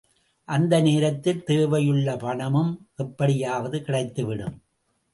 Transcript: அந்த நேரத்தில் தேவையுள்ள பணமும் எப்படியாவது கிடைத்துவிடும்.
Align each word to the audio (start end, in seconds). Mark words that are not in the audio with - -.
அந்த 0.45 0.79
நேரத்தில் 0.81 1.43
தேவையுள்ள 1.47 2.17
பணமும் 2.17 2.87
எப்படியாவது 2.95 3.79
கிடைத்துவிடும். 3.79 4.57